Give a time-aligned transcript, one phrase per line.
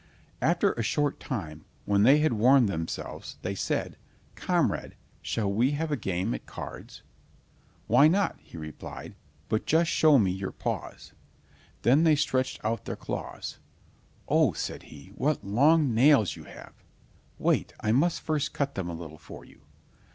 [0.41, 3.97] After a short time, when they had warmed themselves, they said:
[4.33, 7.03] "Comrade, shall we have a game at cards?"
[7.85, 9.13] "Why not?" he replied,
[9.47, 11.13] "but just show me your paws.
[11.83, 13.59] Then they stretched out their claws.
[14.27, 16.73] "Oh," said he, "what long nails you have!
[17.37, 19.61] Wait, I must first cut them a little for you."